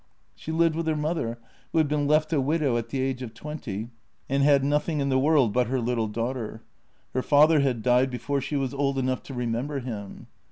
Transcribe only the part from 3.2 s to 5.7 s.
of twenty, and had nothing in the world but